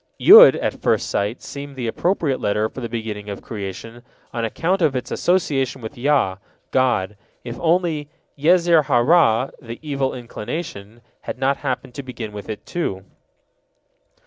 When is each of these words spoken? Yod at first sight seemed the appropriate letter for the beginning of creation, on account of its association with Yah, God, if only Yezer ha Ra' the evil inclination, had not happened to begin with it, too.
Yod 0.17 0.55
at 0.55 0.81
first 0.81 1.07
sight 1.11 1.43
seemed 1.43 1.75
the 1.75 1.85
appropriate 1.85 2.39
letter 2.41 2.67
for 2.67 2.81
the 2.81 2.89
beginning 2.89 3.29
of 3.29 3.43
creation, 3.43 4.01
on 4.33 4.43
account 4.43 4.81
of 4.81 4.95
its 4.95 5.11
association 5.11 5.79
with 5.79 5.95
Yah, 5.95 6.37
God, 6.71 7.15
if 7.43 7.59
only 7.59 8.09
Yezer 8.35 8.85
ha 8.85 8.97
Ra' 8.97 9.51
the 9.61 9.77
evil 9.83 10.15
inclination, 10.15 11.01
had 11.21 11.37
not 11.37 11.57
happened 11.57 11.93
to 11.93 12.01
begin 12.01 12.31
with 12.31 12.49
it, 12.49 12.65
too. 12.65 13.03